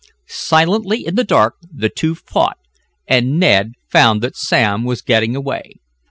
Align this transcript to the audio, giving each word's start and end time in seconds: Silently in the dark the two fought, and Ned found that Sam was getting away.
Silently 0.25 1.05
in 1.05 1.13
the 1.13 1.23
dark 1.23 1.57
the 1.71 1.87
two 1.87 2.15
fought, 2.15 2.57
and 3.07 3.37
Ned 3.39 3.73
found 3.91 4.23
that 4.23 4.35
Sam 4.35 4.83
was 4.83 5.03
getting 5.03 5.35
away. 5.35 5.73